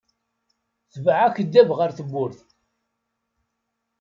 Tbeɛ 0.93 1.21
akeddab 1.27 1.69
ɣer 1.77 1.89
tebburt. 1.97 2.39